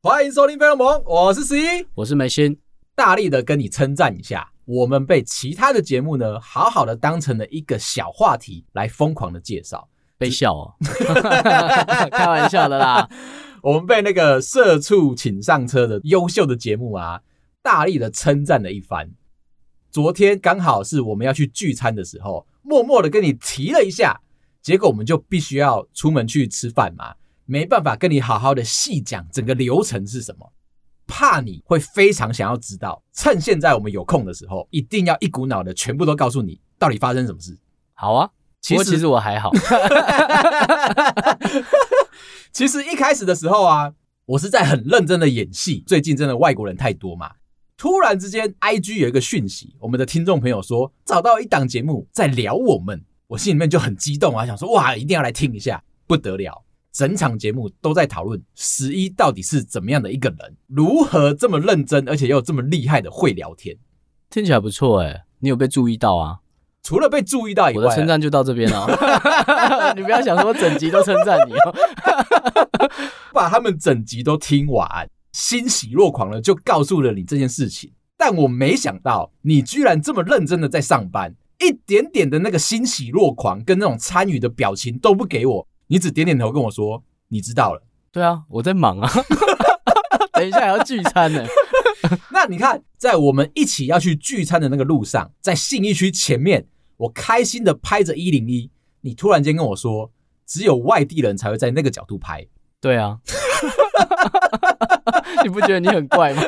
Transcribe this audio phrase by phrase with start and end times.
[0.00, 2.56] 欢迎收听《飞龙盟》，我是十一，我是梅心，
[2.94, 4.48] 大力的跟你称赞一下。
[4.64, 10.74] 我们被其他的节目呢，好好的当成了一个小话题来疯狂的介绍，被笑哦，
[12.12, 13.08] 开玩笑的啦。
[13.68, 17.20] 我们被那个社畜请上车的优秀的节目啊，
[17.60, 19.10] 大力的称赞了一番。
[19.90, 24.22] 昨天刚好是我们要去聚餐的时候，默默的跟你提了一下，
[24.62, 27.14] 结果我们就必须要出门去吃饭嘛，
[27.44, 30.50] 没办法跟你好好的细讲整个流程是什么。
[31.06, 37.54] 怕你会非常想要知道，趁现在我们有空的时候，一定要一股脑的全部都告诉你到底发生什么事。
[37.92, 38.30] 好啊，
[38.62, 39.52] 其实其实我还好。
[42.52, 43.92] 其实一开始的时候啊，
[44.26, 45.82] 我是在很认真的演戏。
[45.86, 47.32] 最近真的外国人太多嘛，
[47.76, 56.64] 突然之间，IG 有一个讯息，我们的听众朋友说找到一档节目在聊我们，我心里面就很激动啊，想说哇，一定要来听一下，不得了。
[56.90, 63.76] 整场节目都在讨论十一到底是怎么样的一个人，如何这么认真，而且又这么厉害的会聊天，
[64.30, 65.24] 听起来不错哎。
[65.40, 66.38] 你有被注意到啊？
[66.82, 68.86] 除了被注意到以外，我的称赞就到这边了。
[69.94, 71.74] 你不要想说整集都称赞你哦，
[73.32, 77.92] 把他们整集都听完，欣喜若狂了，就告诉了你这件事情。
[78.16, 85.68] 但我没想到你居然这么认真的在上班，一点点的那个欣喜若狂跟那种参与的表情都不给我。
[85.86, 87.82] 你只点点头跟我说，你知道了。
[88.10, 89.10] 对啊，我在忙啊。
[90.34, 91.44] 等一下还要聚餐呢。
[92.30, 96.66] 那你看，在我们一起要去聚餐的那个路上，在信义区前面，
[96.96, 98.70] 我开心的拍着一零一。
[99.00, 100.10] 你突然间跟我说，
[100.48, 102.44] 只有外地人才会在那个角度拍。
[102.80, 103.18] 对啊。
[105.44, 106.42] 你不觉得你很怪吗？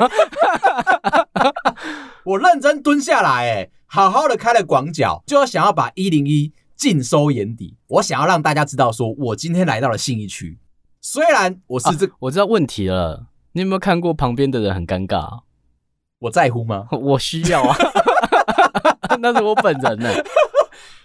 [2.25, 6.51] 我认真蹲下来，哎，好好的开了广角，就要想要把一零一。
[6.75, 10.57] 尽收眼底，我想要让大家知道，说我今天来到了信义区。
[10.99, 13.27] 虽然我是这、啊，我知道问题了。
[13.51, 15.41] 你有没有看过旁边的人很尴尬？
[16.17, 16.87] 我在乎吗？
[16.91, 17.77] 我需要啊，
[19.19, 20.09] 那是我本人呢。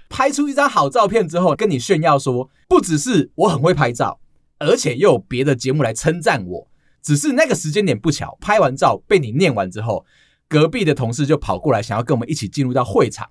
[0.09, 4.21] 拍出一张好照片之后，跟你炫耀说，不只是我很会拍照，
[4.59, 6.69] 而且又有别的节目来称赞我。
[7.03, 10.05] 只是那个时间点不巧，拍完照被你念完之后，
[10.49, 13.31] 隔壁的同事就跑过来，想要跟我们一起进入到会场。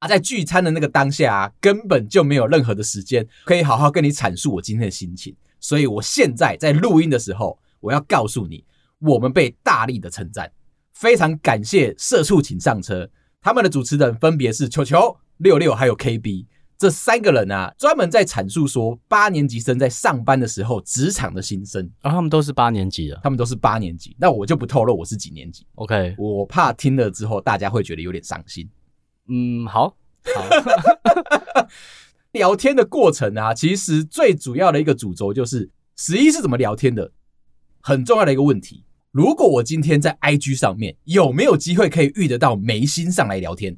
[0.00, 8.64] 啊，在聚餐的那个当下啊，根本就没有任何的时间可以好好跟你阐述我今天的心情，所以我现在在录音的时候，我要告诉你，
[9.00, 10.52] 我们被大力的称赞，
[10.92, 28.68] 非常感谢社畜请上车，他们的主持人分别是球球、六六还有 KB 这三个人啊，专门在阐述说八年级生在上班的时候职场的心声，啊，他们都是八年级的，他们都是八年级，那我就不透露我是几年级，OK，我怕听了之后大家会觉得有点伤心。
[29.28, 29.96] 嗯，好，
[30.36, 31.66] 好。
[32.32, 37.10] 聊天的过程啊，其实最主要的一个主轴就是十一是怎么聊天的，
[37.80, 38.84] 很重要的一个问题。
[39.10, 43.76] 如果我今天在 IG 上面有没有机会可以遇得到眉心上来聊天？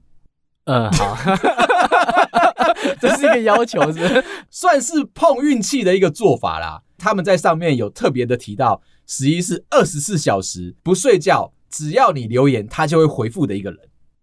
[0.65, 1.16] 嗯，好，
[3.00, 6.82] 这是一个要求是算是碰运气的一个做法啦。
[6.98, 13.81] 他们在上面有特别的提到，十一是二十四小时不睡觉，只要你留言，他就会回复的一个人。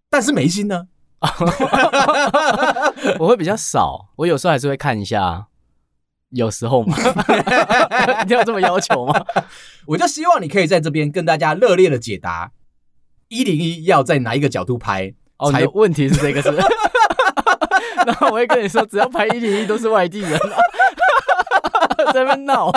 [0.09, 0.87] 但是眉心呢？
[3.19, 5.47] 我会比较少，我有时候还是会看一下，
[6.29, 6.95] 有时候嘛，
[8.23, 9.25] 一定要这么要求吗？
[9.87, 12.51] 我就希望你可以在这边跟大家热烈的解答
[13.29, 15.15] 一零一要在哪一个角度拍。
[15.37, 16.49] 哦，才问题是这个是，
[18.05, 20.39] 然后我会跟你说，只要拍一零一都是外地人，
[22.13, 22.71] 在那边闹。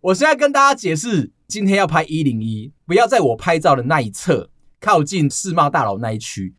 [0.00, 6.54] 我现在跟大家解释，今天要拍一零一，不要在我拍照的那一侧，靠近世贸大楼那一区。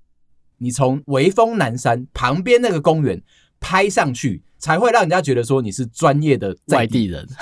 [0.59, 3.22] 你从微风南山旁边那个公园
[3.59, 7.28] 拍上去，才会让人家觉得说你是专业的外地人。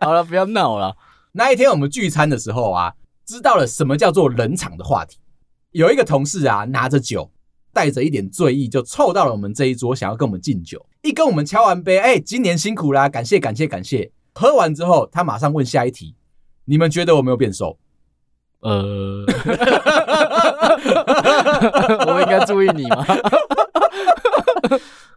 [0.00, 0.96] 好了，不要闹了。
[1.32, 2.94] 那一天我们聚餐的时候啊，
[3.26, 5.18] 知道了什么叫做冷场的话题。
[5.72, 7.30] 有一个同事啊，拿着酒，
[7.72, 10.86] 带着一点醉意，就凑到了我们这一桌，想要跟我们敬酒。
[11.02, 14.12] 一跟我们敲完杯，哎，今年辛苦啦，感谢感谢感谢。
[14.34, 16.14] 喝完之后，他马上问下一题：
[16.64, 17.78] 你们觉得我没有变瘦？
[18.60, 19.26] 呃，
[22.06, 23.04] 我应该注意你吗？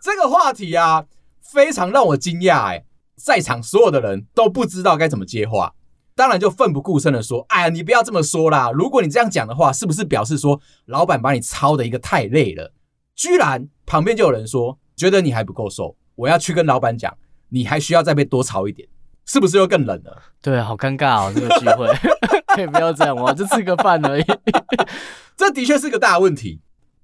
[0.01, 1.05] 这个话题啊，
[1.41, 2.83] 非常让我惊讶哎，
[3.15, 5.73] 在场所有的人都不知道该怎么接话，
[6.17, 8.71] 当然就奋不顾身的说：“哎呀，你不要这么说啦！
[8.71, 12.73] 如果你这样讲的话，是不是表示说老板把你操的一个太累了？”
[13.15, 17.15] 居然旁边就有人说：“觉得你还不够瘦，我要去跟老板讲，
[17.49, 18.89] 你还需要再被多操一点。”
[19.29, 20.23] 是不是又更冷了？
[20.41, 21.87] 对，好尴尬哦，这个聚会
[22.55, 23.31] 可以不要这样吗？
[23.31, 24.25] 就吃个饭而已。
[25.37, 26.61] 这的确是个大问题。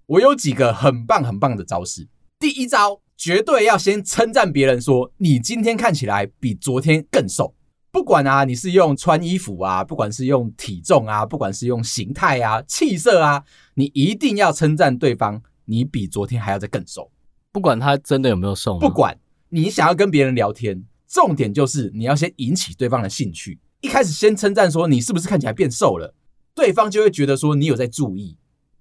[0.08, 2.08] 我有几个很棒很棒的招式。
[2.40, 7.54] 第一招，绝对要先称赞别人说，你今天看起来比昨天更瘦。
[7.94, 13.44] 不管啊，你是用穿衣服啊，不管是用体重啊，不管是用形态啊、气色啊，
[13.76, 17.12] 你一定要称赞对方，你比昨天还要再更瘦。
[17.52, 19.16] 不管他真的有没有瘦，不管
[19.50, 23.60] 你想要跟别人聊天，重点就是你要先引起对方的兴趣。
[23.82, 26.16] 一开始先称赞说，你是不是看起来变瘦了，
[26.56, 28.36] 对方就会觉得说你有在注意。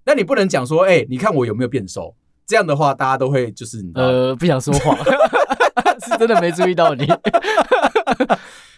[0.05, 2.15] 那你不能讲说，哎、欸，你看我有没有变瘦？
[2.47, 4.97] 这样的话，大家都会就是呃不想说谎，
[6.03, 7.07] 是真的没注意到你。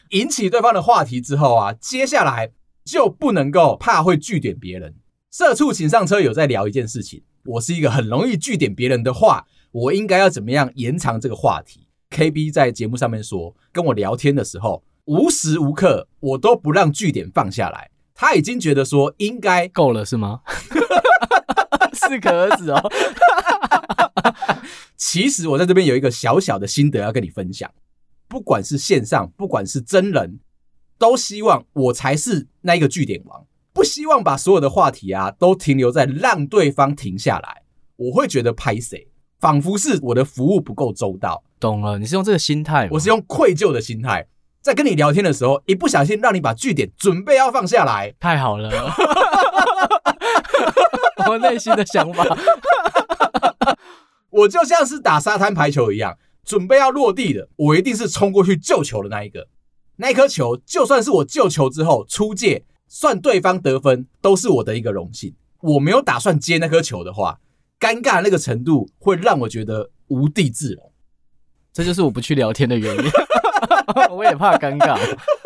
[0.09, 2.51] 引起对方的话题之后啊，接下来
[2.83, 4.95] 就不能够怕会据点别人。
[5.31, 17.89] 社畜请上车有在聊一件事情，我是一个很容易据点别人的话，我应该要怎么样延长这个话题？KB 在节目上面说，跟我聊天的时候，无时无刻我都不让据点放下来。
[18.13, 20.39] 他已经觉得说应该够了，是吗？
[22.07, 22.81] 适可而止哦。
[24.95, 27.69] 其实我在这边有一个小小的心得要跟你分享。
[28.35, 30.41] 不管是线上，不管是真人，
[30.97, 37.61] 都希望我才是那一个据点王，不希望把所有的话题啊都停留在让对方停下来，
[37.95, 39.07] 我会觉得拍谁，
[39.39, 41.45] 仿佛是我的服务不够周到。
[41.61, 44.27] 懂了，你是用这个心态，我是用愧疚的心态，
[44.59, 48.69] 在跟你聊天的时候，一不小心让你把据点准备要放下来，太好了，
[51.29, 52.37] 我内心的想法，
[54.29, 56.17] 我就像是打沙滩排球一样。
[56.45, 59.47] 准备要落地的，我一定是冲过去救球的那一个。
[59.97, 65.33] 那一颗球，就算是我救球之后出界，算对方得分，都是我的一个荣幸。
[65.61, 67.39] 我没有打算接那颗球的话，
[67.79, 70.91] 尴尬那个程度会让我觉得无地自容。
[71.73, 73.03] 这就是我不去聊天的原因。
[74.11, 74.99] 我也怕尴尬。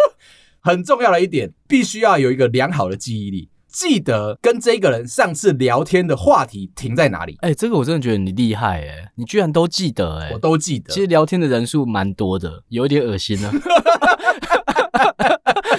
[0.61, 3.49] 很重要的一点，必须要有一个良好的记忆力。
[3.71, 7.37] 记得跟这个人上次聊天的话题停在哪里？
[7.41, 10.91] 哎、欸，这个我真的觉得你厉害哎、欸，你居然都记得哎、欸，我都记得。
[10.91, 13.51] 其实聊天的人数蛮多的，有一点恶心呢。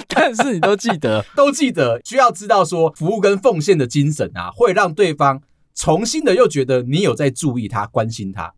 [0.07, 5.41] 但是你都记得，都记得，需要知道说服务跟奉献的精神啊，会让对方
[5.75, 8.53] 重新的又觉得你有在注意他、关心他。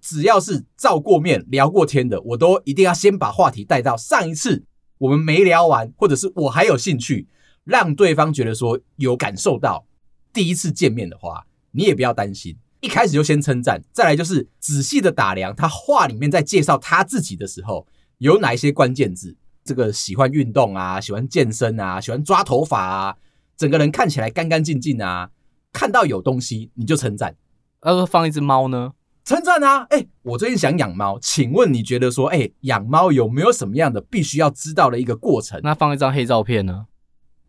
[0.00, 4.64] 只要是照过面、聊过天的，我都一定要先把话题带到上一次
[4.98, 7.26] 我们没聊完，或者是我还有兴趣。
[7.64, 9.84] 让对方觉得说有感受到
[10.32, 17.86] 第一次见面的话，你也不要担心，一开始就先称赞，再来就是仔细的打量他话里面在介绍他自己的时候
[18.18, 23.16] 有哪一些关键字，这个喜欢运动啊，喜欢健身啊，喜欢抓头发啊，
[23.56, 25.30] 整个人看起来干干净净啊，
[25.72, 27.36] 看到有东西你就称赞。
[27.80, 28.92] 呃，放一只猫呢？
[29.24, 35.58] 称赞啊，哎，我最近想养猫，请问你觉得说，哎，养猫有没有什么样的必须要知道的一个过程？
[35.62, 36.86] 那放一张黑照片呢？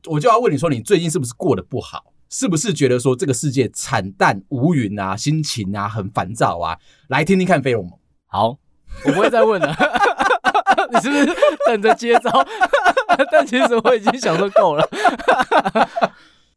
[0.07, 2.13] 我就要问你说，你最近是不是过得不好？
[2.29, 6.77] 是不是觉得说这个世界惨淡无云啊，心情啊很烦躁啊？
[7.07, 7.91] 来听听看，费洛蒙。
[8.25, 8.57] 好，
[9.05, 9.75] 我不会再问了。
[10.91, 11.37] 你是不是
[11.67, 12.31] 等着接招？
[13.31, 14.87] 但其实我已经想说够了。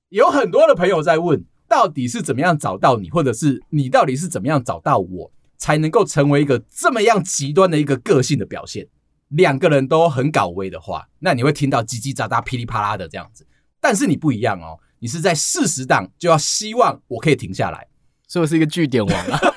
[0.09, 8.89] 有很多的朋友在问，到底是怎么样找到你，或者是你到底是怎么样找到我，才能够成为一个这么样极端的一个个性的表现？
[9.29, 13.47] 两个人都很搞威的话，那你会听到叽叽喳喳、噼里啪啦的这样子。
[13.81, 17.87] 但是你不一样哦，你是在四十档就要希望我可以停下来，
[18.27, 19.41] 所以我是一个据点王啊。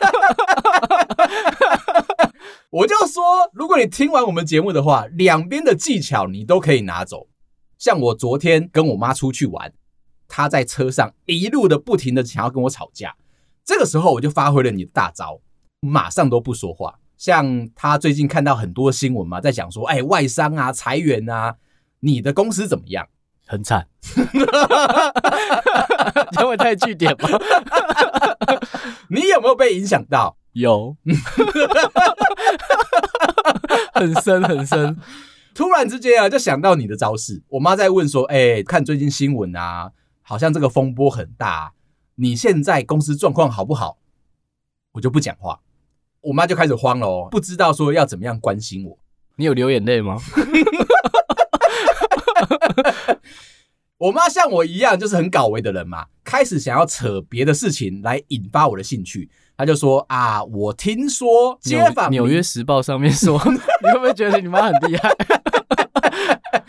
[2.70, 7.28] 我就说，如果你听完我们节目的话，两边的技巧你都可以拿走。
[7.78, 9.74] 像我昨天跟我妈出去玩，
[10.28, 13.16] 她在车上一路的不停的想要跟我吵架，
[13.66, 15.42] 这个时候我就发挥了你的大招，
[15.82, 17.00] 马上都不说话。
[17.22, 21.56] 像他最近看到很多新闻嘛，在讲说，哎，外商啊裁员啊，
[22.00, 23.08] 你的公司怎么样？
[23.46, 23.88] 很惨，
[26.42, 27.30] 因为太句点吗。
[29.12, 30.36] 你有没有被影响到？
[30.54, 30.98] 有，
[33.94, 34.98] 很深很深。
[35.54, 37.44] 突然之间啊，就想到你的招式。
[37.50, 39.92] 我妈在问说，哎，看最近新闻啊，
[40.24, 41.74] 好像这个风波很大，
[42.16, 44.00] 你现在公司状况好不好？
[44.94, 45.60] 我就不讲话。
[46.22, 48.98] 我妈就开始慌了哦，不知道说要怎么样关心我。
[49.36, 50.18] 你有流眼泪吗？
[53.98, 59.30] 我妈像我一样，就是很搞维的人嘛，开始想要扯别的事情来引发我的兴趣。
[59.56, 65.10] 她就说啊，我听说街坊纽约时报上面说， 你会不会觉得你妈很厉害？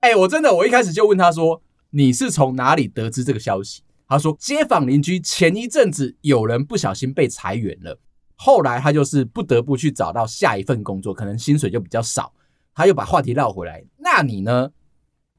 [0.00, 3.82] 哎、欸，我真的，我一开始就问她说，你是从哪里得知这个消息？
[4.06, 7.98] 她说，街坊邻居前一阵子有人不小心被裁员了。
[8.36, 12.32] 后来他就是不得不去找到下一份工作，可能薪水就比较少，
[12.74, 13.84] 他又把话题绕回来。
[13.98, 14.70] 那你呢？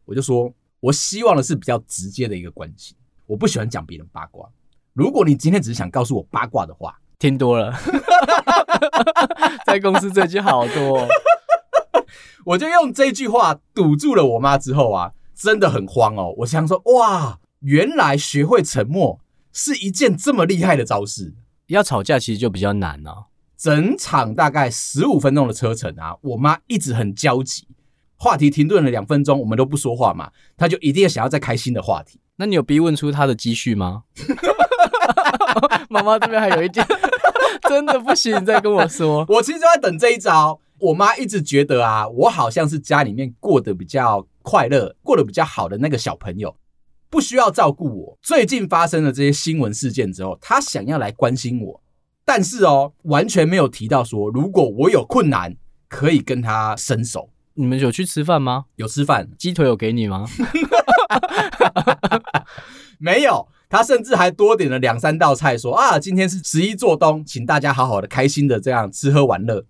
[0.05, 2.95] 我就说，我希望的是比较直接的一个关系。
[3.25, 4.47] 我不喜欢讲别人八卦。
[4.93, 7.73] 如果你今天只是想告诉我八卦的话，听多了，
[9.65, 11.07] 在公司这句好多哦。
[12.45, 16.33] 我就用这句话堵住了我妈之后啊，真的很慌哦。
[16.37, 19.19] 我想说，哇，原来学会沉默
[19.51, 21.33] 是一件这么厉害的招式。
[21.67, 23.17] 要吵架其实就比较难了、啊。
[23.57, 27.67] 整场大概十五分钟的车程啊，我妈一直很焦急，
[28.17, 32.19] 话题停顿了两分钟，我们都不说话嘛，她就一定要想要再开新的话题。
[32.35, 34.03] 那你有逼问出她的积蓄吗？
[35.89, 36.85] 妈妈这边还有一点，
[37.69, 39.25] 真的不行，你再跟我说。
[39.29, 40.59] 我其实就在等这一招。
[40.77, 46.53] 我妈一直觉得啊，我好像是家里面过得比较快乐、过得比较好的那个小朋友，
[47.15, 48.19] 不需要照顾我。
[48.21, 51.81] 最近发生了这些新闻事件之后，他想要来关心我，
[52.25, 55.55] 但是哦，完全没有提到说，如果我有困难，
[55.87, 57.29] 可以跟他伸手。
[57.53, 58.65] 你们有去吃饭吗？
[58.75, 60.25] 有吃饭，鸡腿有给你吗？
[62.99, 69.65] 没有，他甚至还多点了两三道菜，说啊，今天是十一做东，请大家好好的、开心的这样吃喝玩乐。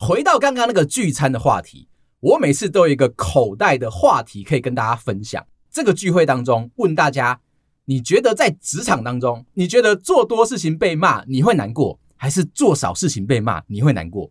[0.00, 5.46] 回到刚刚那个聚餐的话题，我每次都有一个口袋的话题可以跟大家分享。
[5.70, 7.40] 这个聚会当中问大家，
[7.84, 14.30] 你觉得在职场当中，你觉得做多事情被骂你会难过，还是做少事情被骂你会难过？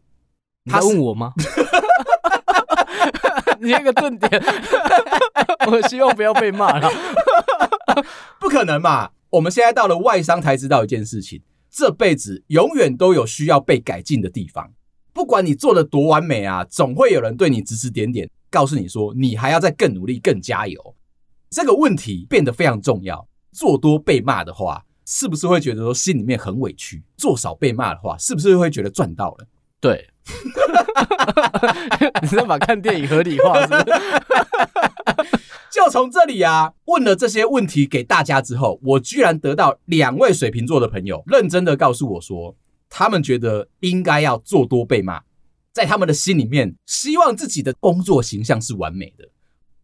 [0.66, 1.34] 他问我吗？
[3.62, 4.30] 你那个顿点，
[5.68, 6.90] 我希望不要被骂了。
[8.40, 9.12] 不可能嘛！
[9.32, 14.72] 我们现在到了外商才知道一件事情：这辈子永远都有需要被改进的地方。
[15.12, 20.96] 不管你做的多完美啊，总会有人对你指指点点，告诉你说你还要再更努力、更加油。
[21.50, 23.28] 这个问题变得非常重要。
[23.52, 27.04] 做多被骂的话，是不是会觉得说心里面很委屈？
[27.18, 29.48] 做少被骂的话，是不是会觉得赚到了？
[29.80, 30.08] 对，
[32.22, 33.86] 你在把看电影合理化是不是？
[35.72, 42.56] 就从这里啊，问了这些问题给大家之后，我居然得到两位水瓶座的朋友认真的告诉我说。
[42.92, 45.22] 他们觉得应该要做多被骂，
[45.72, 49.30] 在他们的心里面，希望自己的工作形象是完美的，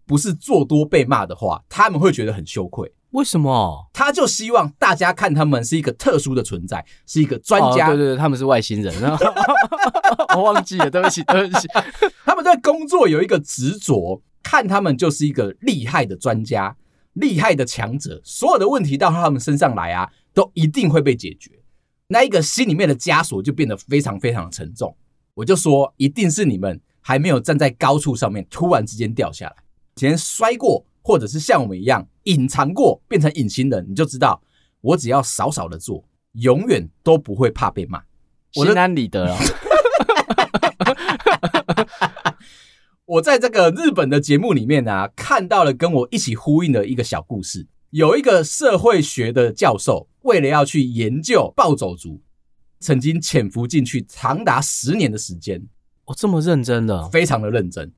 [0.06, 2.92] 不是做多被骂的话，他们会觉得很羞愧。
[3.12, 3.90] 为什么？
[3.94, 7.88] 他就希望大家看他们是一个特殊的存在，是一个专家。
[7.88, 8.94] 哦、对对对，他们是外星人。
[10.36, 11.68] 我忘记了，对不起，对不起。
[12.26, 16.76] 他们对工作有一个执着，看他们就是一个厉害的专家，
[17.14, 21.52] 厉害的强者，所有的问题到他们身上来啊，都一定会被解决。
[22.08, 24.94] 那一个心里面的枷锁就变得非常非常的沉重。
[25.36, 29.56] 我就说，一定是你们还没有站在高处上面，突然之间掉下来，
[29.96, 34.42] 前摔过，或者是像我们一样隐藏过，变成隐形人，你就知道，
[34.82, 38.04] 我只要少少的做，永远都不会怕被骂。
[38.52, 39.38] 心安理得啊！
[43.06, 47.68] 我在这个日本的节目里面呢、啊，看到了跟我一起呼应的一个小故事。
[47.92, 52.22] 有一个社会学的教授，为了要去研究暴走族，
[52.80, 55.62] 曾经潜伏进去长达十年的时间。
[56.06, 57.92] 哦，这么认真的，非常的认真。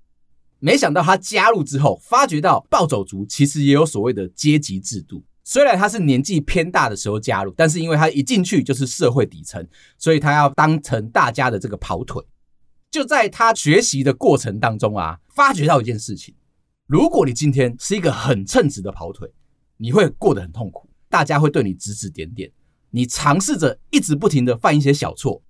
[0.60, 5.24] 没想到他加入之后，发觉到暴走族其实也有所谓的阶级制度。
[5.44, 9.66] 虽然他是年纪偏大的时候加入，但是因为他一进去就是社会底层，
[9.98, 12.22] 所以他要当成大家的这个跑腿。
[12.92, 16.36] 就在他学习的过程当中啊，发觉到一件事情：
[16.86, 19.32] 如果你今天是一个很称职的跑腿，
[19.78, 22.52] 你会过得很痛苦，大家会对你指指点点。
[22.90, 25.42] 你尝试着一直不停的犯一些小错，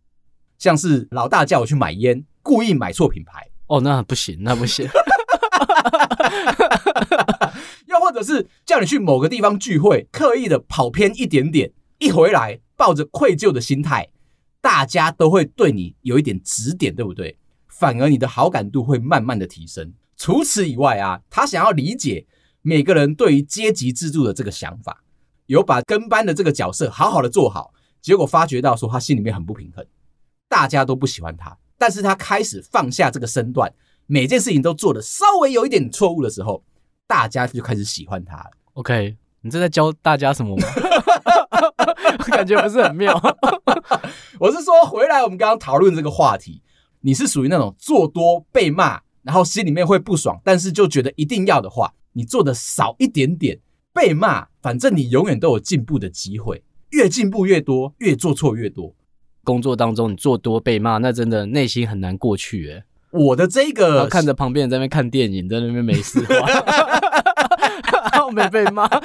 [0.60, 3.50] 像是老大叫我去买烟，故意买错品牌。
[3.68, 4.88] 哦，那不行，那不行。
[7.88, 14.10] 又或者是叫你去某个地方聚会，刻意的跑偏一点点，一回来抱着愧疚的心态，
[14.62, 17.38] 大家都会对你有一点指点，对不对？
[17.68, 19.94] 反而你的好感度会慢慢的提升。
[20.16, 22.26] 除此以外啊，他想要理解。
[22.64, 25.02] 每个人对于阶级制度的这个想法，
[25.46, 29.86] 有把跟班的这个角色好好的做好，结果发觉到说他心里面很不平衡，
[30.50, 33.72] 大家都不喜欢他，但是他开始放下这个身段，
[34.06, 36.64] 每件事情都做的稍微有一点错误的时候，
[37.06, 38.52] 大家就开始喜欢他了。
[38.74, 40.68] OK，你这在教大家什么吗？
[42.20, 43.14] 我 感觉不是很妙。
[44.40, 46.62] 我是说，回来我们刚刚讨论这个话题，
[47.02, 51.94] 你是属于那种做多被骂，然后心里面会不爽，但是就觉得一定要的话。
[52.14, 53.60] 你做的少一点点，
[53.94, 58.96] 被骂，反正你永远都有进步的机会，越进步越多，越做错越多。
[59.48, 62.84] 工作当中你做多被骂，那真的内心很难过去诶。
[63.12, 66.20] 我的这个看着旁边人在那边看电影，在那边没事
[68.26, 68.90] 我没被骂。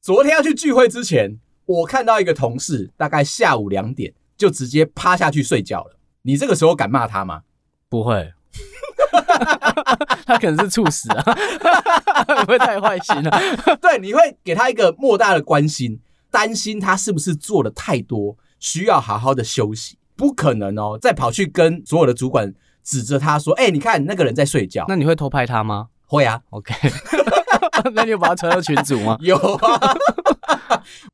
[0.00, 5.96] 昨天要去聚会之前，我看到一个同事，大概下午两点就直接趴下去睡觉了。
[6.22, 7.42] 你这个时候敢骂他吗？
[7.88, 8.32] 不会，
[10.24, 11.24] 他可能是猝死啊，
[12.46, 13.42] 不会太坏心了。
[13.80, 15.98] 对，你会给他一个莫大的关心，
[16.30, 19.98] 担心他是不是做的太多，需要好好的休息。
[20.16, 22.52] 不可能哦，再跑去跟所有的主管
[22.84, 25.88] 指着他说：“哎、欸，你看那个人在睡觉。”那你会偷拍他吗？
[26.06, 26.40] 会啊。
[26.50, 26.74] OK，
[27.94, 29.16] 那你有把他传到群组吗？
[29.22, 29.96] 有啊。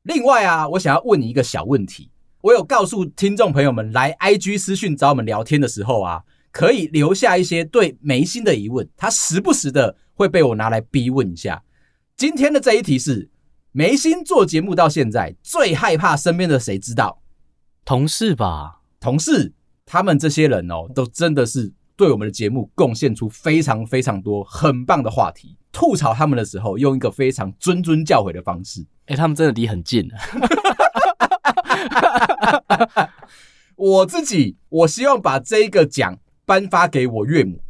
[0.03, 2.11] 另外啊，我想要问你一个小问题。
[2.41, 6.21] 我有告诉听众朋友们，来 IG 私讯找我们聊天的时候啊，
[6.51, 11.63] 可以留下一些对眉心的疑问，他时不时的会被我拿来逼问一下。
[12.15, 13.29] 今天的这一题是：
[13.77, 17.21] 眉心做节目到现在，最害怕身边的谁知道？
[17.85, 18.81] 同事吧。
[18.99, 19.53] 同事，
[19.85, 25.59] 他们这些人哦，都真的是对我们的节目贡献出非常非常多很棒的话题。
[25.71, 28.81] 吐槽他们的时候，用一个非常谆谆教诲的方式。
[29.05, 30.09] 哎、欸，他们真的离很近。
[33.75, 36.17] 我自己，我希望把这个奖
[36.47, 37.61] 颁发给我岳母。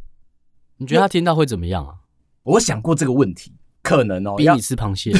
[0.78, 1.96] 你觉得他听到会怎么样啊？
[2.44, 3.57] 我想过这个问题，
[3.88, 5.12] 可能哦，比你吃螃蟹，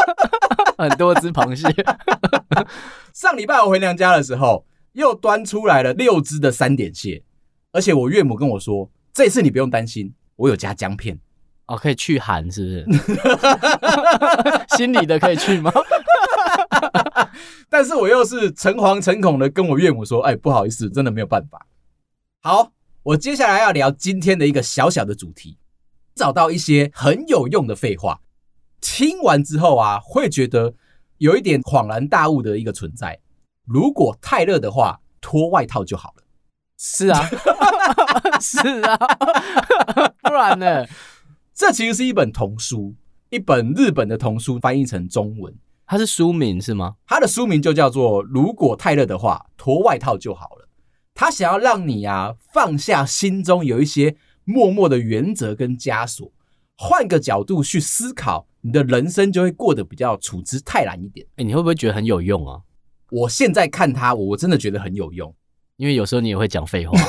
[0.78, 1.66] 很多只螃蟹。
[3.12, 4.64] 上礼拜我回娘家的时候。
[4.96, 7.22] 又端出来了六只的三点蟹，
[7.70, 11.18] 而且我岳母跟我说，这次你不用担心，我有加姜片
[11.66, 13.00] 哦，可以去寒是不是？
[14.78, 15.70] 心里的可以去吗？
[17.68, 21.66] 但是我又是诚惶诚恐的跟我岳母说，哎，不好意思，真的没有办法。
[22.40, 22.72] 好，
[23.02, 25.58] 我接下来要聊今天的一个小小的主题，
[26.16, 28.20] 找到一些很有用的废话，
[28.80, 30.74] 听完之后啊，会觉得
[31.18, 33.20] 有一点恍然大悟的一个存在。
[33.66, 36.22] 如果太热的话，脱外套就好了。
[36.78, 37.28] 是啊，
[38.40, 38.96] 是啊，
[40.24, 40.86] 不然呢？
[41.54, 42.94] 这其实是一本童书，
[43.28, 45.54] 一本日本的童书，翻译成中文。
[45.86, 46.96] 它是书名是吗？
[47.06, 50.64] 它的书名就叫做《如果太热的话，脱外套就好了》。
[51.14, 56.32] 他想要让你啊，放下心中有一些默默的原则跟枷锁，
[56.78, 61.26] 换个角度去思考，你的人生就会过得比较处之泰然一点。
[61.36, 62.60] 哎，你会不会觉得很有用啊？
[63.10, 65.34] 我现在看他，我我真的觉得很有用，
[65.76, 66.96] 因为有时候你也会讲废话，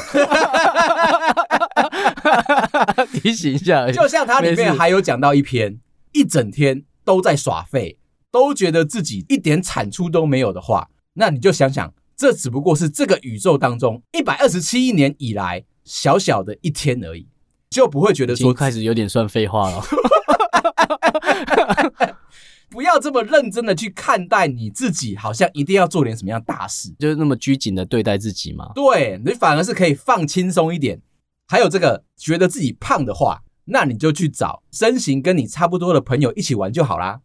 [3.13, 3.89] 提醒一下。
[3.91, 5.79] 就像他里面还有讲到一篇，
[6.13, 7.99] 一整天都在耍废，
[8.31, 17.27] 都觉得自己一点产出都没有的话，那你就想想，这只不过是这个宇宙当中一百二十七亿年以来小小的一天而已，
[17.69, 19.81] 就不会觉得说开始有点算废话了。
[22.69, 28.69] 不要这么认真的去看待你自己，好像一定要做点什么样大事，就是那么拘谨的对待自己嘛？
[28.75, 31.01] 对，你反而是可以放轻松一点。
[31.47, 37.21] 还有这个觉得自己胖的话，那你就去找身形跟你差不多的朋友一起玩就好啦。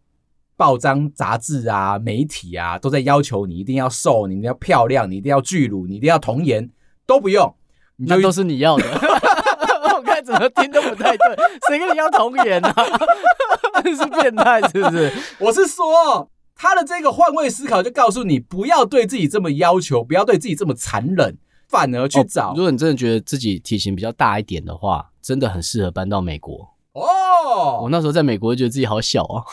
[0.57, 6.70] 报章杂志啊、媒体啊，都在要求你一定要瘦，你一定要漂亮，你一定要巨乳，你一定要童颜，
[7.05, 7.53] 都不用，
[7.96, 8.85] 那都是你要的。
[9.94, 11.37] 我看怎么听都不太对，
[11.68, 12.74] 谁跟你要童颜啊？
[13.85, 15.12] 是变态是不是？
[15.38, 21.37] 我是说，他的这个换位思考就告诉你，不要对自己这么要求，不要对自己这么残忍，
[21.68, 22.50] 反而去找。
[22.50, 27.81] 哦，如果你真的觉得自己体型比较大一点的话，真的很适合搬到美国哦。
[27.83, 29.44] 我那时候在美国就觉得自己好小啊，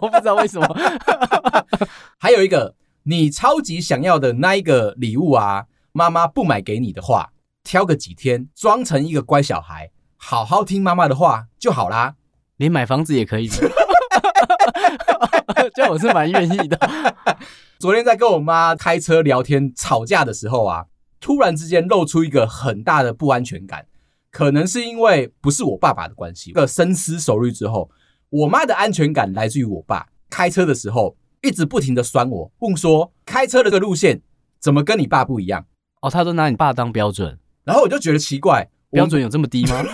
[0.00, 0.66] 我不知道为什么。
[2.18, 7.30] 还有一个，你超级想要的那一个礼物啊，妈妈不买给你的话，
[7.66, 12.14] 挑个几天，装成一个乖小孩，好好听妈妈的话就好啦。
[12.58, 13.48] 连买房子也可以，
[15.74, 16.78] 这样我是蛮愿意的。
[17.80, 20.86] 昨天在跟我妈开车聊天吵架的时候啊，
[21.18, 23.86] 突然之间露出一个很大的不安全感，
[24.30, 26.52] 可能是因为不是我爸爸的关系。
[26.52, 27.90] 个深思熟虑之后，
[28.30, 30.06] 我妈的安全感来自于我爸。
[30.30, 34.22] 开车的时候一直不停的酸我，问说开车的这个路线
[34.60, 35.66] 怎么跟你爸不一样？
[36.00, 39.82] 哦，他都拿你爸当标准，然后我就觉得奇怪，标准有这么低吗？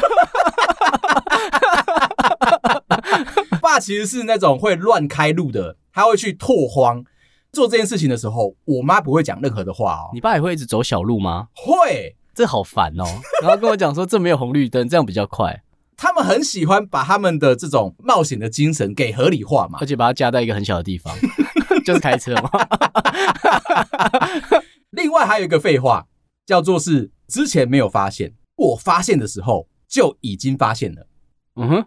[3.63, 7.03] 爸其实是那种会乱开路的，他会去拓荒。
[7.51, 10.11] 做这件事情的时候，我妈不会讲任何的话哦。
[10.13, 11.49] 你爸也会一直走小路吗？
[11.55, 13.05] 会，这好烦哦。
[13.41, 15.63] 然后跟我讲说，这没有红绿灯，这样比较快。
[15.97, 21.15] 他们很喜欢把他们的这种冒险的精神给合理化嘛，而且把它加在一个很小的地方，
[21.85, 22.51] 就是开车嘛。
[24.91, 26.07] 另外还有一个废话，
[26.47, 31.07] 叫做是之前没有发现，我发现的时候就已经发现了。
[31.57, 31.85] 嗯哼。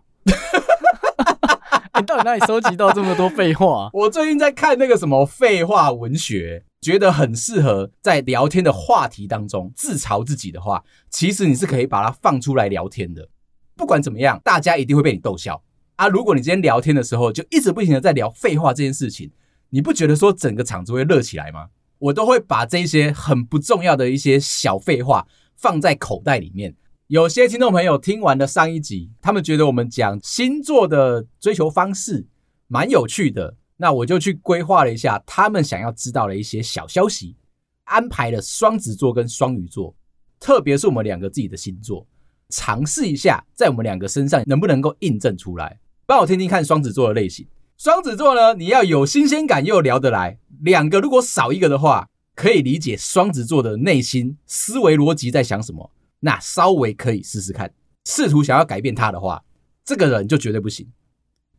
[1.98, 3.89] 你 到底哪里收集到这么多废话？
[3.94, 13.30] 我最近在看那个什么废话文学，觉得很适合在聊天的话题当中自嘲自己的话，其实你是可以把它放出来聊天的。
[13.76, 15.63] 不管怎么样，大家一定会被你逗笑
[15.96, 16.08] 啊！
[16.08, 19.32] 如果你今天聊天的时候就一直不停的在聊废话这件事情，
[19.70, 21.68] 你不觉得说整个场子会热起来吗？
[21.99, 26.75] 我都会把这些很不重要的一些小废话放在口袋里面。
[27.08, 32.25] 有些听众朋友听完了上一集，他们觉得我们讲星座的追求方式
[32.67, 37.36] 蛮有趣的，那我就去规划了一下他们想要知道的一些小消息，
[37.84, 39.95] 安排了双子座跟双鱼座，
[40.39, 42.08] 特别是我们两个自己的星座，
[42.49, 45.79] 尝试一下在我们两个身上能不能够印证出来。
[46.08, 47.47] 帮我听听看双子座的类型。
[47.78, 55.92] 双子座呢，你要有新鲜感又聊得来，两个如果少一个的话，可以理解双子座的内心思维逻辑在想什么。
[56.22, 57.74] 那稍微可以试试看，
[58.06, 59.44] 试图想要改变他的话，
[59.84, 60.88] 这个人就绝对不行。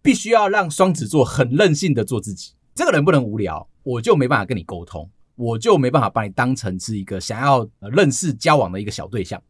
[0.01, 2.53] 必须要让双子座很任性的做自己。
[2.75, 9.43] 这个人不能无聊，我就没办法跟你沟通，我就没办法把你当成是一个想要认识交往的一个小对象。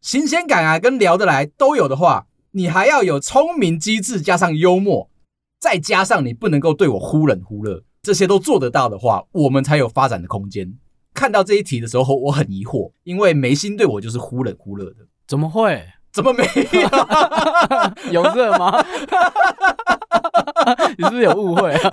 [0.00, 5.07] 新鲜感啊，跟聊得来都有的话，你还要有聪明机智，加上幽默，
[5.60, 10.74] 再加上你不能够对我忽冷忽热，这些都做得到的话，我们才有发展的空间。
[11.12, 15.06] 看到这一题的时候，我很疑惑，因为眉心对我就是忽冷忽热的。
[15.26, 15.84] 怎么会？
[16.12, 16.88] 怎么没有？
[18.12, 18.84] 有热吗？
[20.96, 21.92] 你是不是有误会啊？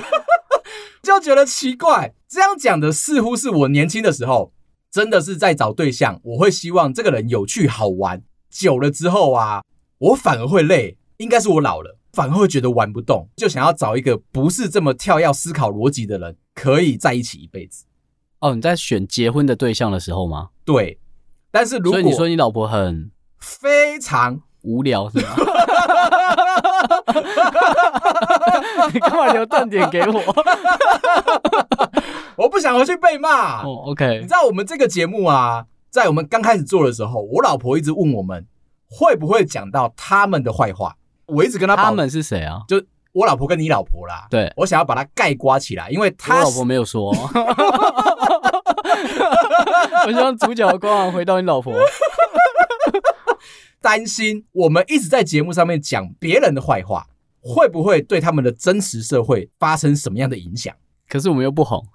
[1.01, 2.13] 就觉得奇怪。
[2.28, 4.54] 这样讲的似乎是我年轻的时候，
[4.91, 8.21] 真的是在找对象，我会希望这个人有趣好玩。
[8.49, 9.63] 久了之后啊，
[9.97, 10.97] 我反而会累。
[11.17, 17.84] 应该是我老了，反而会觉得玩不动，就想要找一个不是这么跳要思考逻辑的人，可以在一起一辈子。
[18.39, 20.51] 哦，你在选结婚的对象的时候吗？
[20.63, 20.97] 对，
[21.51, 25.36] 但是如果所以你说你老婆很非常无聊是吗？
[28.93, 30.23] 你干嘛留断点给我？
[32.38, 33.63] 我不想回去被骂。
[33.63, 34.19] 哦，OK。
[34.21, 38.47] 你知道我们这个节目啊，在我们刚开始做的时候，我老婆一直问我们
[38.89, 40.95] 会不会讲到他们的坏话。
[41.28, 42.62] 我一直跟他，他们是谁啊？
[42.68, 42.84] 就
[43.14, 44.28] 我老婆跟你老婆啦。
[44.30, 47.12] 对，我想要把它盖刮起来，因为他我老婆没有说。
[50.06, 51.74] 我希望主角的光环回到你老婆。
[53.82, 57.06] 担心我们一直在节目上面讲别人的坏话，
[57.42, 60.74] 会不会对他们的真实社会发生什么样的影响？
[61.08, 61.86] 可是我们又不红，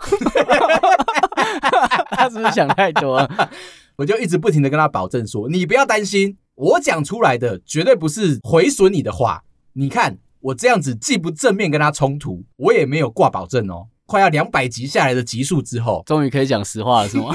[2.10, 3.50] 他是不是想太多了？
[3.96, 9.44] 我就一直不停的跟他保证说：“你不要担心，我讲出来的绝对不是毁损你的话。
[9.72, 17.32] 你看我这样子，既不正面跟他冲突，我也没有挂保证哦。”快要两百集下来的集数之后，终于可以讲实话了，是吗？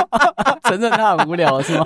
[0.64, 1.84] 承认他很无聊了，是吗？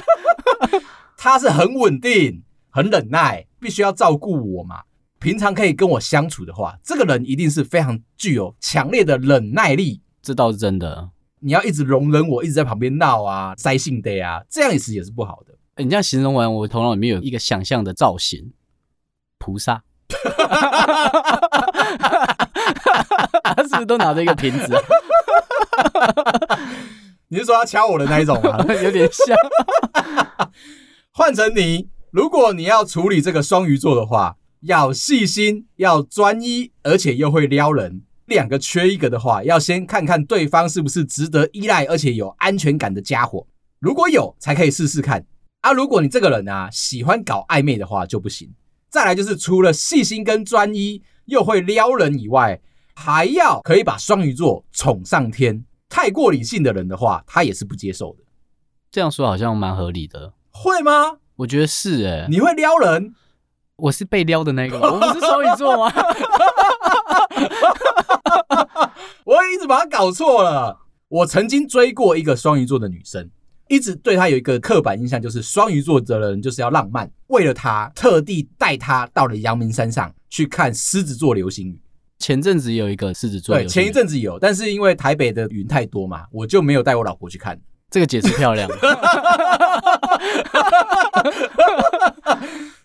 [1.16, 4.82] 他是很稳定、很忍耐，必须要照顾我嘛。
[5.18, 10.02] 平常可以跟我相处的话，这个人一定是非常具有强烈的忍耐力。
[10.22, 11.10] 这倒是真的。
[11.40, 15.54] 你要一直容忍我，一直在旁边闹啊、塞性的啊，这样其实也是不好的。
[15.78, 18.52] 欸，你这样形容完，我头脑里面有一个想象的造型：
[19.38, 19.84] 菩萨。
[23.44, 24.82] 他是不是都拿着一个瓶子啊？
[27.28, 28.58] 你是说要敲我的那一种吗？
[28.82, 29.36] 有点像。
[31.12, 43.46] 换成你，如果你要处理这个双鱼座的话，要细心，要专一，而且又会撩人，两个缺一个的话，要先看看对方是不是值得依赖，而且有安全感的家伙。
[43.78, 45.24] 如果有，才可以试试看。
[45.60, 48.52] 啊，如果你这个人啊喜欢搞暧昧的话，就不行。
[48.88, 52.60] 再来就是除了细心跟专一，又会撩人以外，
[52.94, 55.64] 还要可以把双鱼座宠上天。
[55.88, 58.24] 太过理性的人的话，他也是不接受的。
[58.90, 60.32] 这样说好像蛮合理的。
[60.50, 61.18] 会吗？
[61.36, 62.26] 我觉得是诶。
[62.30, 63.14] 你会撩人？
[63.76, 64.90] 我是被撩的那个吗？
[64.92, 65.92] 我不是双鱼座吗？
[69.24, 70.78] 我一直把他搞错了。
[71.08, 73.30] 我曾经追过一个双鱼座的女生。
[73.68, 77.10] 一直对他有一个刻板印象，就是双鱼座的人就是要浪漫。
[77.28, 81.80] 为了他，特地带他到了阳明山上去看狮子座流星雨。
[82.18, 87.60] 前阵子有一个狮子座，对，前一阵子有，但是因为台北的云太多嘛，我就没有带我老婆去看。
[87.90, 88.68] 这个解释漂亮。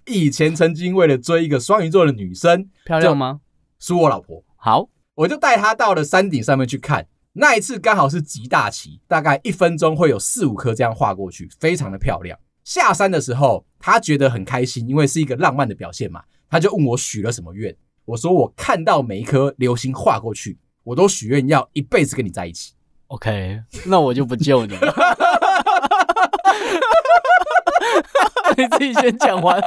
[0.06, 3.40] 以前曾经为了追一个双鱼座的女生，漂亮吗？
[3.80, 4.44] 是我老婆。
[4.56, 7.08] 好，我就带她到了山顶上面去看。
[7.36, 12.38] 那一次刚好是极大旗，大概一分钟会有四五颗这样划过去，非常的漂亮。
[12.64, 16.22] 下山的时候，他觉得很开心，因为是一个浪漫的表现嘛。
[16.48, 22.74] 他就问我许了什么愿，我说我看到每一颗流星划过去，我都许愿要一辈子跟你在一起。
[23.08, 24.94] OK，那我就不救你了。
[28.56, 29.60] 你自己先讲完。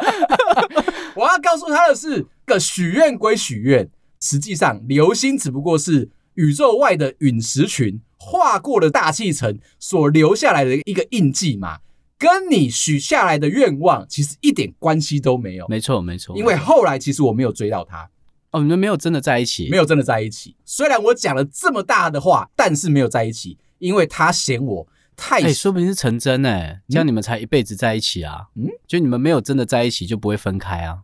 [1.16, 6.12] 我要告诉他的是，个许愿归许愿，实际上流星只不过是。
[6.37, 11.81] 宇宙外的陨石群划过了大气层所留下来的一个印记嘛，
[12.18, 15.66] 跟你许下来的愿望其实一点关系都没有。
[15.68, 16.37] 没错，没错。
[16.37, 18.09] 因为后来其实我没有追到他。
[18.53, 19.68] 哦，你们没有真的在一起？
[19.70, 20.57] 没有真的在一起。
[20.64, 28.46] 虽然我讲了这么大的话，但是没有在一起，因为他嫌我太、欸，说不定是成真哎、欸，这样你们才一辈子在一起啊。
[28.55, 31.01] 嗯，就你们没有真的在一起，就不会分开啊。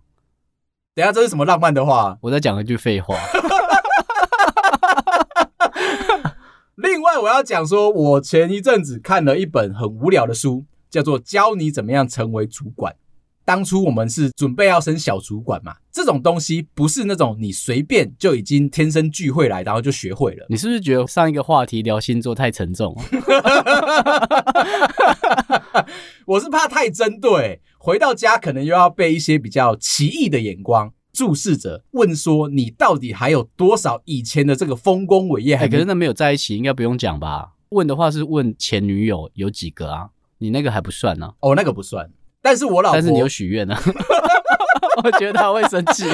[0.95, 2.17] 等下这是什么浪漫的话？
[2.23, 3.17] 我再讲一句废话。
[6.77, 12.93] 另外，我要讲说，我前一阵子看了一本很无聊的书，叫做《教你怎么样成为主管》。
[13.45, 20.47] 当初我们是准备要升小主管嘛，这种东西不是那种你随便就已经天生聚会来，然后就学会了。
[20.49, 22.97] 你是不是觉得上一个话题聊星座太沉重？
[26.25, 30.91] 我是怕太针对，回到家可能又要被一些比较奇异的眼光
[31.23, 35.57] 注视着，问说你到底还有多少以前的这个丰功伟业？
[35.57, 37.53] 还、欸、可是那没有在一起，应该不用讲吧？
[37.69, 40.09] 问的话是问前女友有几个啊？
[40.39, 41.35] 你那个还不算呢、啊？
[41.39, 42.11] 哦，那个不算。
[42.41, 43.77] 但是我老婆，但是你有许愿呢？
[45.05, 46.07] 我觉得他会生气。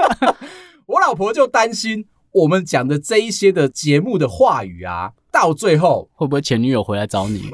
[0.88, 7.50] 我老婆就担心我们讲的这一些的节目的话语啊，到最后会不会前女友回来找你？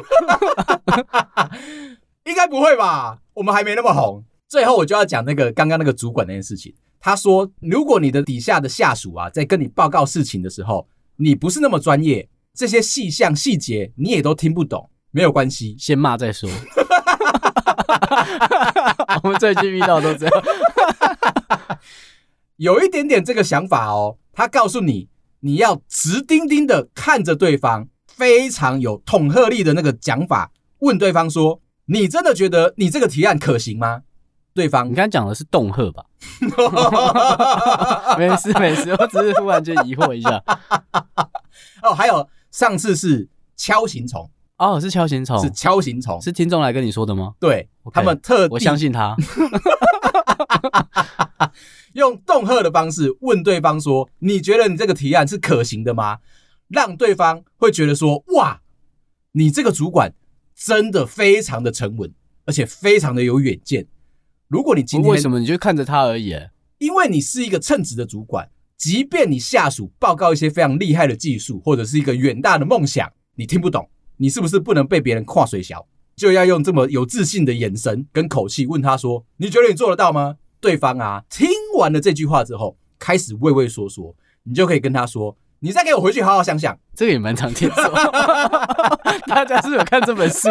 [2.24, 3.18] 应该不会吧？
[3.34, 4.22] 我们还没那么红。
[4.48, 6.74] 最后我就要讲那个刚刚那个主管那件事情。
[7.00, 16.50] 他说，如果你的底下的下属啊，在跟你报告事情的时候，你不是那么专业，这些细项细节你也都听不懂，没有关系，先骂再说。
[19.22, 20.44] 我们最近遇到都这样，
[22.56, 24.16] 有一点点这个想法哦。
[24.32, 25.08] 他告诉你，
[25.40, 34.02] 你要直盯盯的看着对方，非常有统合力的那个讲法，问对方说：“你真的觉得你这个提案可行吗？”
[34.58, 36.04] 对方，你刚才讲的是恫吓吧？
[38.18, 40.42] 没事没事，我只是突然间疑惑一下。
[41.82, 44.28] 哦，还有上次是敲形虫。
[44.56, 47.34] 哦，是敲形虫，是敲形虫，是听众来跟你说的吗？
[47.38, 49.14] 对，okay, 他们特我相信他，
[51.94, 56.18] 用恫吓的方式问对方说：“你觉得你这个提案是可行的吗？”
[56.66, 58.60] 让对方会觉得说：“哇，
[59.32, 60.12] 你这个主管
[60.56, 62.12] 真的非常的沉稳，
[62.44, 63.86] 而且非常的有远见。”
[64.48, 66.34] 如果你今天为什么你就看着他而已？
[66.78, 73.88] 因为你是一个称职的主管，即便你下属报告一些非常厉害的技术或者是一个远大的梦想，你听不懂。
[74.16, 87.84] 你是不是不能被别人跨水小，就要用这么有自信的眼神跟口气问他说：“你觉得你做得到吗？”对方啊，听完了这句话之后，开始畏畏缩缩，你就可以跟他说：“你再给我回去好好想想。”这个也蛮常听说，
[89.28, 90.48] 大家是有看这本书？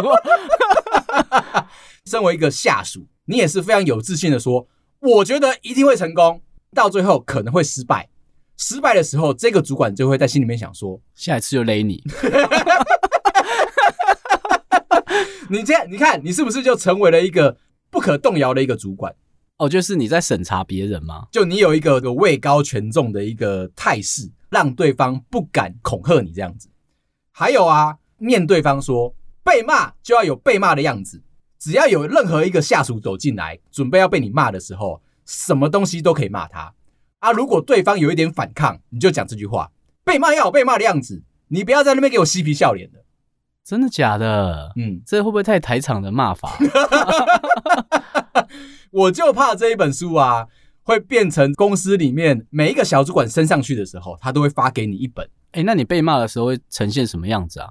[2.08, 4.68] 身为一个下属，你也是非常有自信的说
[5.00, 6.42] ：“我觉得一定会成功。”
[6.74, 8.10] 到最后可能会失败，
[8.58, 12.04] 失败的时候，这个主管就会在心里面想说：“下一次就勒你。
[15.50, 17.58] ”你这样，你看，你是不是就成为了一个
[17.90, 19.14] 不可动摇的一个主管？
[19.58, 21.28] 哦，就是你在审查别人吗？
[21.32, 26.70] 就你有一个个位高权重的一个态势，让对方不敢恐吓你这样子。
[27.32, 31.22] 还有啊，面对方说被骂就要有被骂的样子，
[31.60, 36.74] 只要有任何一个下属走进来，准备要被你骂的时候，什么东西都可以骂他
[37.20, 37.32] 啊。
[37.32, 39.72] 如果对方有一点反抗，你就讲这句话：
[40.04, 43.04] 被骂要有被骂的样子，你不要在那边给我嬉皮笑脸的。
[43.64, 44.72] 真的假的？
[44.78, 46.58] 嗯，这会不会太台场的骂法？
[48.92, 50.48] 我就怕这一本书啊，
[50.84, 55.30] 会变成公司里面每一个小主管升上去的时候，他都会发给你一本。
[55.52, 57.68] 哎，那你被骂的时候会呈现什么样子啊？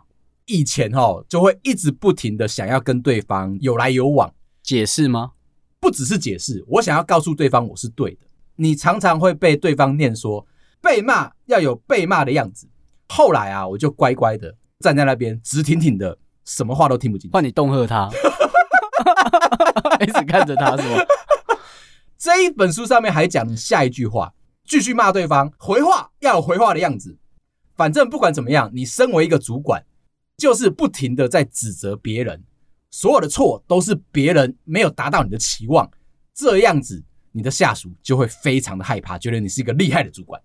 [0.47, 4.33] 以前哦，就会一直不停的想要跟对方有来有往，
[4.63, 5.33] 解释吗？
[5.79, 8.27] 不只是解释，我想要告诉对方我是对的。
[8.57, 10.47] 你常常会被对方念说，
[10.81, 12.69] 被骂要有被骂的样子。
[13.09, 14.55] 后来啊，我就乖乖的。
[14.81, 17.33] 站在那边直挺挺的，什么话都听不进去。
[17.33, 18.11] 换你恫吓他，
[20.05, 20.99] 一直看着他，是吗？
[22.19, 27.17] 这一本书上面还讲下一句话，继续骂对方，回话要有回话的样子。
[27.75, 29.85] 反正不管怎么样，你身为一个主管，
[30.37, 32.43] 就是不停的在指责别人，
[32.91, 35.91] 所有的错都是别人没有达到你的期望，
[36.35, 40.41] 这样子你的下属就会非常的害怕，觉得你是一个厉害的主管。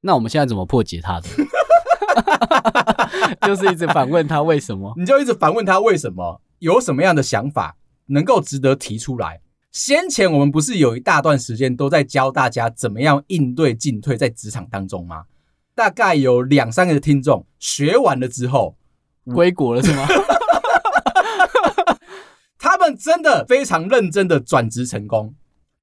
[0.00, 1.28] 那我们现在怎么破解他的？
[3.46, 9.40] 就是一直反问他为什么，你就一直反问他为什么，有什么样的想法能够值得提出来。
[9.72, 15.24] 先前我们不是有一大段时间都在教大家怎么样应对进退在职场当中吗？
[15.74, 18.74] 大概有两三个听众学完了之后
[19.34, 20.06] 归国了是吗？
[22.58, 25.34] 他们真的非常认真的转职成功。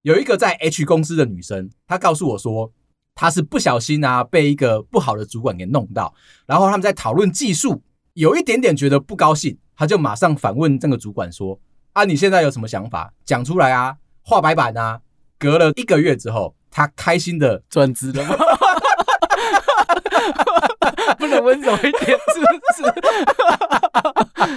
[0.01, 2.71] 有一个在 H 公司的女生，她告诉我说。
[3.15, 6.11] 她是不小心啊，被一个不好的主管给弄到，
[6.47, 11.59] 然后他们在讨论技术，有一点点觉得不高兴，她就马上反问这个主管说
[11.93, 13.13] ：“啊，你现在有什么想法？
[13.23, 14.99] 讲出来啊，画白板啊。”
[15.37, 18.35] 隔了一个月之后，她开心的转职了吗？
[21.17, 22.45] 不能温柔一点，是不
[22.87, 22.93] 是？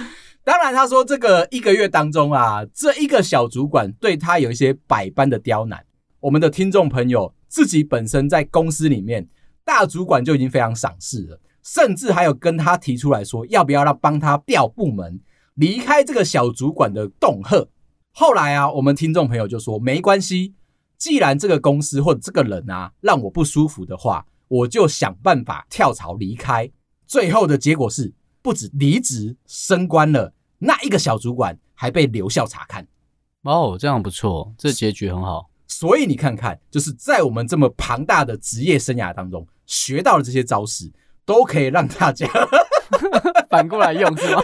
[0.43, 5.83] 当然，他说这个一个月当中啊，这一个小主管对他有一些百般的刁难。
[6.21, 9.27] 我们的听众朋友自己本身在公司里面，
[9.65, 15.19] 大主管就已经非常赏识了，甚至还有跟他提出来说，要不要让帮他调部门，
[15.55, 17.67] 离开这个小主管的恫吓。
[18.13, 20.55] 后来啊，我们听众朋友就说没关系，
[20.97, 26.69] 既然这个公司或者这个人啊让我不舒服的话，我就想办法跳槽离开。
[27.05, 30.33] 最后的结果是，不止离职升官了。
[30.59, 32.87] 那一个小主管还被留校查看
[33.43, 35.49] 哦，这样不错，这结局很好。
[35.67, 40.91] 所以你看看，就是在我们这么庞大的职业生涯当中，学到的这些招式，
[41.25, 42.27] 都可以让大家
[43.49, 44.41] 反过来用，是吗？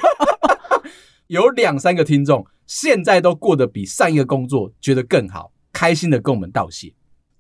[1.28, 6.94] 有两三个听众现在都过得比上一个工作觉得更好，开心的跟我们道谢。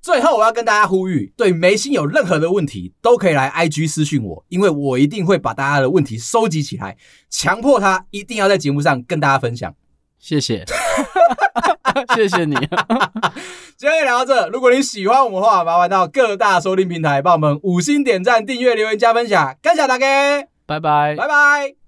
[0.03, 6.97] 最后，我要跟大家呼吁，对眉心有任何的问题，都可以来 IG 私讯我，因为我一定会把大家的问题收集起来，
[7.29, 9.73] 强迫他一定要在节目上跟大家分享。
[10.19, 10.65] 谢谢，
[12.15, 12.53] 谢谢你。
[13.77, 21.82] 今天聊到这，如果你喜欢我们的话，麻烦到各大收听平台帮我们五星点赞、订阅、留言、加分享，感谢大家，拜拜，拜拜。